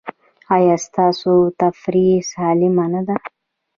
ایا 0.55 0.75
ستاسو 0.85 1.33
تفریح 1.61 2.13
سالمه 2.33 2.85
نه 2.93 3.01
ده؟ 3.07 3.15